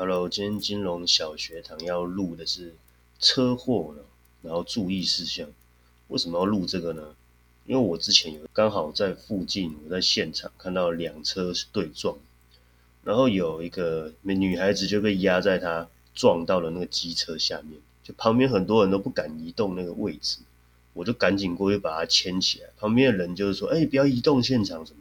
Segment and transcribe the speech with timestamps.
[0.00, 2.76] Hello，今天金融小学堂要录的是
[3.18, 4.04] 车祸了，
[4.42, 5.48] 然后注意事项。
[6.06, 7.16] 为什么要录这个呢？
[7.66, 12.16] 因为我之前有刚好在附近，我在现场看到两车对撞，
[13.02, 20.38] 然后有一个女孩子就被压在她撞到了那个机车下面，就旁边很多人都不敢移动那个位置，
[20.92, 22.68] 我就赶紧过去把她牵起来。
[22.78, 25.00] 旁边的人就是说：“哎，不要移动现场什么。”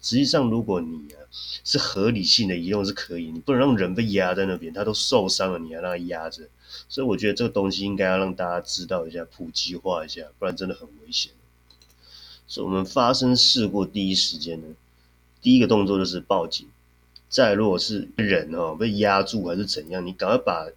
[0.00, 1.18] 实际上，如果你啊
[1.64, 6.48] 是合理性的移动是可以，你不能让人被压在那边，他都受伤了，你还让他压着，
[6.88, 11.32] 所以我觉得这个东西应该要让大家知道一下，普及化一下，不然真的很危险。
[12.46, 14.68] 所以我们发生事故第一时间呢，
[15.42, 16.66] 第一个动作就是报警。
[17.28, 20.68] 再如果是人哦被压住还是怎样，你赶快把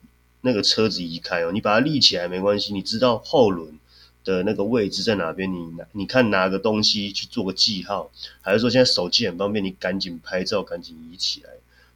[0.42, 3.80] 那个车子移开哦，你把它立起来没关系，你知道后轮。
[4.24, 5.52] 的那个位置在哪边？
[5.52, 11.50] 你拿你看拿个东西去做个记号，还是说现在手机很方便，你赶紧拍照，赶紧移起来，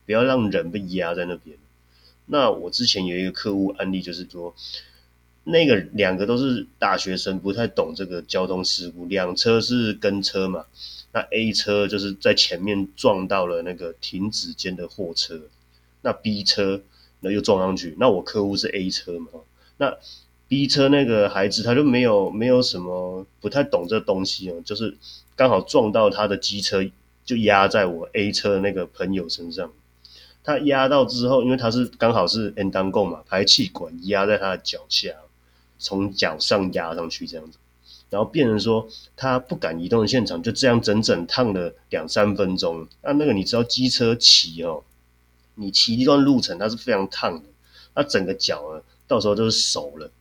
[0.06, 1.56] 不要让人被压在那边。
[2.26, 4.56] 那我之前有一个客户案例，就是说
[5.44, 10.66] 那个两个都是大学生，不太懂这个交通事故，两车是跟车嘛，
[11.14, 15.42] 那 A 车就是在前面撞到了那个停止间的货车，
[16.02, 16.82] 那 B 车
[17.20, 19.28] 那又撞上去，那我客户是 A 车嘛，
[19.78, 19.98] 那。
[20.48, 24.96] B 车那个孩子他就没有没有什么不太懂这东西哦，就是
[25.36, 26.84] 刚好撞到他的机车，
[27.26, 29.72] 就压在我 A 车那个朋友身上。
[30.44, 35.10] 他压到之后，因为他是刚好是 N 单共嘛，排气管压在他的脚下，
[35.80, 37.58] 从脚上压上去这样子，
[38.12, 42.88] 然后变成说他不敢移动的现场，就这样整整烫了两三分钟。
[43.02, 44.84] 那那个你知道机车骑哦，
[45.56, 47.50] 你骑一段路程它是非常烫的，
[47.96, 50.12] 那整个脚呢，到时候都是熟了。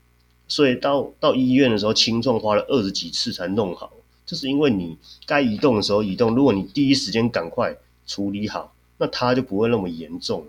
[0.47, 3.93] 所以到到医院的时候，轻重花了二十几次才弄好，
[4.27, 10.47] 就是因为你该移动的时候移动，如果你第一时间赶快处理好，那它就不会那么严重了。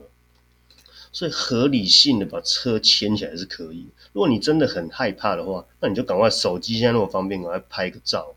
[1.11, 3.87] 所以合理性的把车牵起来是可以。
[4.11, 8.35] 如果你真的很害怕的话，那你就赶快手机现在那么方便，赶快拍个照，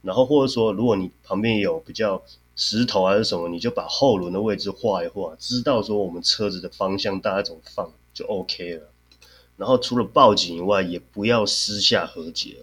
[0.00, 2.22] 然后或者说如果你旁边有比较
[2.56, 8.88] 石头还是什么，你就把后轮的位置画一画，知道说我们车子的方向大概怎么放就 OK 了。
[9.56, 12.56] 然后除了报警以外，也不要私下和解，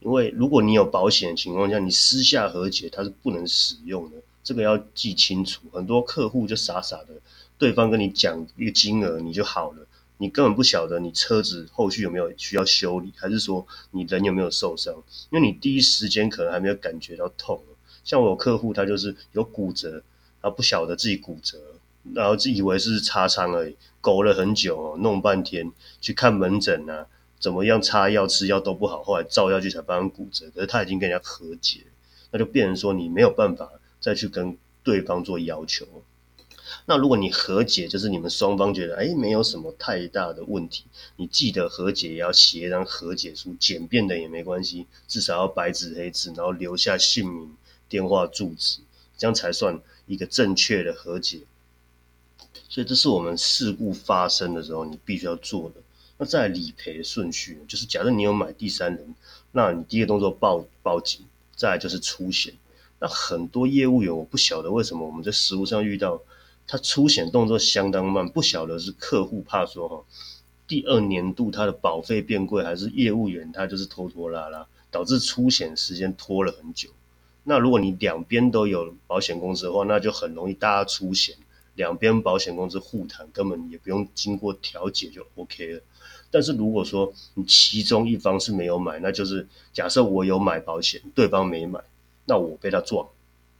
[0.00, 5.62] 因为如果你有保险的情况下，你私下和解它是不能使用的，这个要记清楚。
[5.72, 7.08] 很多客户就傻傻的，
[7.58, 14.94] 对方跟你讲一个金额你就好了，你根本不晓得你车子后续有没有需要修理，还是说你人有没有受伤，
[15.30, 17.62] 因为你第一时间可能还没有感觉到痛。
[18.04, 20.02] 像我有客户他就是有骨折，
[20.40, 21.58] 他不晓得自己骨折。
[22.14, 27.06] 然后自以为是擦伤而已，苟了很久哦，弄半天去看门诊啊，
[27.38, 30.50] 怎么样擦药吃药都不好，后来照药去才发现骨折。
[30.54, 31.80] 可是他已经跟人家和解，
[32.30, 33.70] 那就变成说你没有办法
[34.00, 35.86] 再去跟对方做要求。
[36.84, 40.84] 那如果你和解，就是你们双方觉得哎没有什么太大的问题，
[41.16, 47.56] 你记得和解也要写一张和解书，简便的也没关系，至少要白纸黑字，然后留下姓名、
[47.88, 48.80] 电话、住址，
[49.16, 51.40] 这样才算一个正确的和解。
[52.68, 55.80] 所以这是我们事故发生的时候你必须要做的。
[56.18, 59.14] 那在理赔顺序，就是假设你有买第三人，
[59.52, 61.24] 那你第一个动作报报警，
[61.56, 62.54] 再就是出险。
[63.00, 66.20] 那很多业务员我不晓得为什么我们在实务上遇到
[66.66, 70.04] 他出险动作相当慢，不晓得是客户怕说哈，
[70.66, 76.90] 第二年度他的保费变贵，还是业务员他就是拖拖拉拉，导致出险时间拖了很久。
[77.44, 81.36] 那如果你两边都有保险公司的话，那就很容易大家出险。
[81.78, 85.80] 两边保险公司互谈，根本也不用经过调解就 OK 了。
[86.28, 91.80] 但是如果说你其中一方是没有买，那就是假设我有买保险，对方没买，
[92.26, 93.08] 那我被他撞，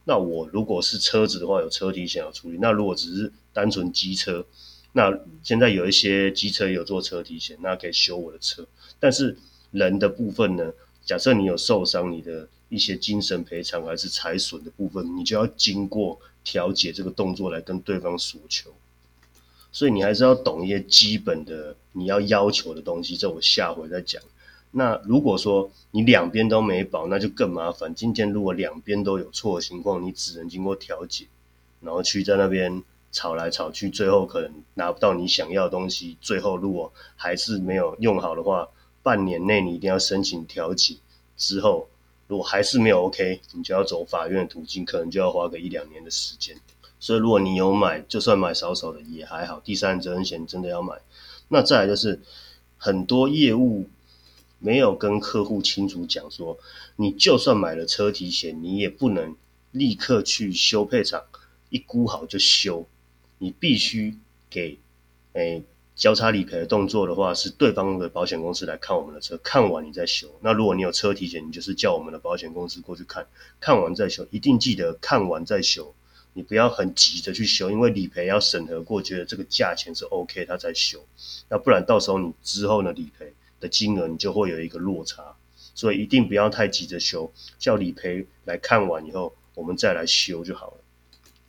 [0.03, 2.57] 那我如果是车子的话，有车体险要处理。
[2.59, 4.45] 那如果只是单纯机车，
[4.91, 8.67] 那现在有一些机车有做车体险，那可以修我的车。
[8.99, 9.37] 但是
[9.71, 10.73] 人的部分呢？
[11.05, 16.19] 假设你有受伤，你的一些精神赔偿还是财损的部分，你就要经过。
[16.49, 18.71] 调解这个动作来跟对方索求，
[19.71, 24.19] 所以你还是要懂一些基本的你要要求的东西，这我下回再讲。
[24.71, 27.93] 那如果说你两边都没保，那就更麻烦。
[27.93, 31.27] 今天如果两边都有错的情况，你只能经过调解，
[31.81, 32.81] 然后去在那边
[33.11, 36.17] 吵来吵去，最后可能拿不到你想要的东西。
[36.19, 38.69] 最后如果还是没有用好的话，
[39.03, 40.95] 半年内你一定要申请调解
[41.37, 41.87] 之后。
[42.29, 46.55] 如果还是没有 OK，你就要走法院的途径，可能就要花个一两年的时间。
[46.99, 49.59] 所以如果你有买，就算买少少的也还好。
[49.61, 50.93] 第三责任险真的要买。
[51.47, 52.21] 那再来就是
[52.77, 53.89] 很多业务
[54.59, 56.59] 没有跟客户清楚讲说，
[56.97, 59.35] 你就算买了车体险，你也不能
[59.71, 61.23] 立刻去修配厂
[61.69, 62.85] 一估好就修，
[63.39, 64.19] 你必须
[64.51, 64.77] 给
[65.33, 65.63] 哎。
[65.99, 70.33] 交叉理赔的动作的话，是对方的保险公司来看我们的车，看完你再修。
[70.39, 73.27] 那如果你有车体险，你就是叫我们的保险公司过去看，
[73.59, 74.25] 看完再修。
[74.31, 75.93] 一定记得看完再修，
[76.31, 81.05] 你不要很急着去修，因为理赔要审核过，觉得这个价钱是 OK，他才修。
[81.49, 85.35] 那不然到时候你之后呢理赔的金额你就会有一个落差，
[85.75, 90.77] 所以一定不要太急着修，叫理赔来看完以后，我们再来修就好了。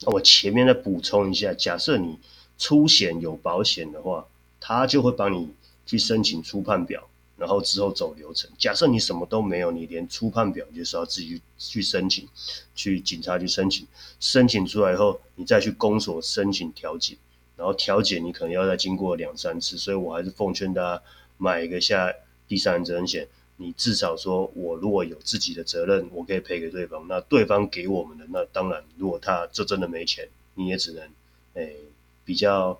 [0.01, 2.19] 那我前面再补充一下，假设你
[2.57, 4.27] 出险有保险的话。
[4.63, 5.49] 他就会帮你
[5.87, 8.47] 去申请初判表，然后之后走流程。
[8.59, 12.29] 假设你什么都没有，你连初判表就是要自己去申请，
[12.75, 13.87] 去警察局申请。
[14.19, 17.17] 申请出来以后，你再去公所申请调解，
[17.57, 19.79] 然后调解你可能要再经过两三次。
[19.79, 21.03] 所以我还是奉劝大家
[21.37, 22.13] 买一个下
[22.47, 23.27] 第三人责任险。
[23.57, 27.07] 你至少说我如果有自己的责任，我可以赔给对方。
[27.07, 31.09] 那对方给我们的，那当然如果他就真的没钱，你也只能
[31.55, 31.75] 诶
[32.23, 32.79] 比较。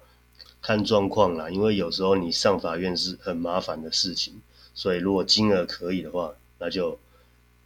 [0.62, 4.42] 看状况啦，因为有时候你上法院是很麻烦的事情，
[4.75, 7.00] 所以如果金额可以的话，那就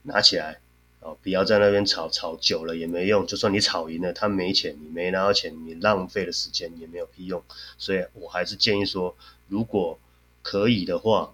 [0.03, 0.59] 拿起来
[1.01, 3.27] 哦，不要在那边吵吵久了也没用。
[3.27, 7.43] 就算你吵赢了，他没钱，你没拿到钱，你浪费了时间也没有屁用。
[7.77, 9.15] 所以我还是建议说，
[9.49, 9.99] 如果
[10.41, 11.33] 可以的话，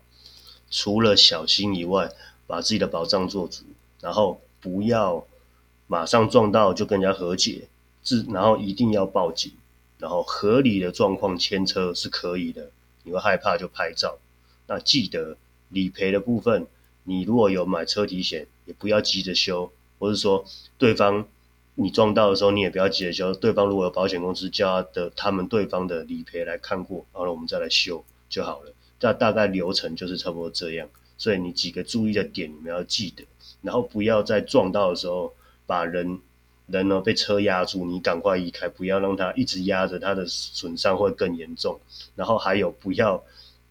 [0.69, 2.11] 除了小心以外，
[2.47, 3.63] 把自己的保障做足，
[4.01, 5.25] 然后不要
[5.87, 7.67] 马上撞到就跟人家和解，
[8.01, 9.51] 自然后一定要报警。
[10.01, 12.71] 然后合理的状况牵车是可以的，
[13.03, 14.17] 你会害怕就拍照。
[14.65, 15.37] 那记得
[15.69, 16.65] 理赔的部分，
[17.03, 20.43] 你如果有买车体险，也不要急着修，或者说
[20.79, 21.27] 对方
[21.75, 23.31] 你撞到的时候，你也不要急着修。
[23.33, 28.73] 对方如果有保险公司叫他的他们对方的理赔来看过，然后我们再来修就好了。
[28.99, 30.89] 这大概流程就是差不多这样。
[31.17, 33.23] 所以你几个注意的点你们要记得，
[33.61, 35.33] 然后不要在撞到的时候
[35.67, 36.19] 把人。
[36.71, 41.79] 人呢被车压住，你赶快移开，不要让他一直压着，他的损伤会更严重。
[42.15, 43.23] 然后还有不要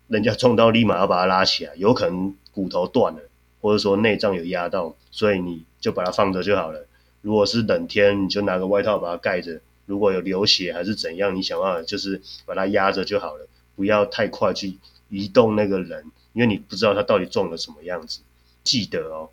[0.09, 3.21] 人家撞到立马要把它拉起来，有可能骨头断了，
[3.61, 6.87] 或者说内脏有压到，所以你就把它放着就好了。
[7.23, 9.61] 如果是冷天，你就拿个外套把它盖着。
[9.87, 18.21] 如果有流血还是怎样，你想办法就是把它压着就好了，不要太快去移动那个人，因为你不知道他到底撞了什么样子。
[18.63, 19.31] 记得哦，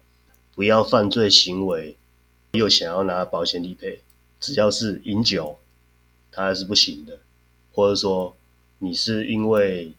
[0.55, 1.95] 不要犯罪行为。
[2.51, 4.01] 又想要拿保险理赔，
[4.39, 5.57] 只要是饮酒，
[6.31, 7.19] 它还是不行的。
[7.73, 8.35] 或者说
[8.79, 9.93] 你是因为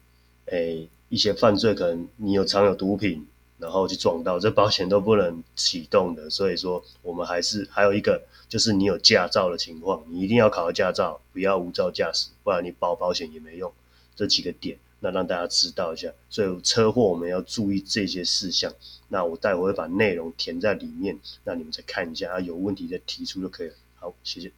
[0.45, 3.25] 诶一些犯罪，可能你有藏有毒品，
[3.57, 6.29] 然后去撞到，这保险都不能启动的。
[6.29, 13.71] 所以说我们还是还有一个，就是你有驾照的情况，你一定要考个驾照，不要无照驾驶，不然你保保险也没用。
[14.15, 14.77] 这几个点。
[14.99, 18.73] 那让大家知道一下，所以车祸我们要注意这些事项。
[19.07, 23.75] 那我待会会把内容填在里面，那你们再看一下啊，有问题再提出就可以了。
[23.95, 24.51] 好，谢谢。